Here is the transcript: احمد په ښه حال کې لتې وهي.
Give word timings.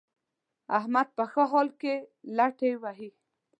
احمد 0.79 1.07
په 1.17 1.23
ښه 1.31 1.43
حال 1.51 1.69
کې 1.81 1.93
لتې 2.37 2.71
وهي. 2.81 3.09